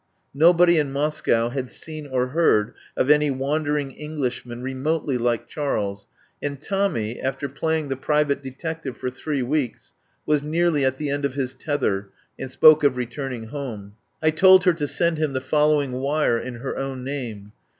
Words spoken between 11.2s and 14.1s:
of his tether and spoke of returning home.